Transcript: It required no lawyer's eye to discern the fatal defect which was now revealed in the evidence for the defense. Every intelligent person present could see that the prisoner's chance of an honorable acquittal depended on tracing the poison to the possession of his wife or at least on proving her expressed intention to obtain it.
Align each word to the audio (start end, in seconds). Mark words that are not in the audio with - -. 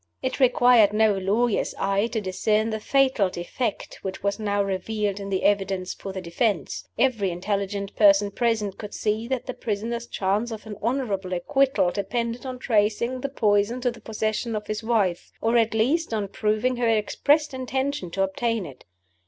It 0.23 0.39
required 0.39 0.93
no 0.93 1.15
lawyer's 1.15 1.75
eye 1.77 2.07
to 2.07 2.19
discern 2.19 2.71
the 2.71 2.79
fatal 2.79 3.29
defect 3.29 3.99
which 4.01 4.23
was 4.23 4.39
now 4.39 4.63
revealed 4.63 5.19
in 5.19 5.29
the 5.29 5.43
evidence 5.43 5.93
for 5.93 6.11
the 6.11 6.19
defense. 6.23 6.87
Every 6.97 7.29
intelligent 7.29 7.95
person 7.95 8.31
present 8.31 8.79
could 8.79 8.95
see 8.95 9.27
that 9.27 9.45
the 9.45 9.53
prisoner's 9.53 10.07
chance 10.07 10.49
of 10.49 10.65
an 10.65 10.75
honorable 10.81 11.33
acquittal 11.33 11.91
depended 11.91 12.47
on 12.47 12.57
tracing 12.57 13.21
the 13.21 13.29
poison 13.29 13.79
to 13.81 13.91
the 13.91 14.01
possession 14.01 14.55
of 14.55 14.65
his 14.65 14.83
wife 14.83 15.31
or 15.39 15.55
at 15.55 15.75
least 15.75 16.15
on 16.15 16.29
proving 16.29 16.77
her 16.77 16.89
expressed 16.89 17.53
intention 17.53 18.09
to 18.09 18.23
obtain 18.23 18.65
it. 18.65 18.85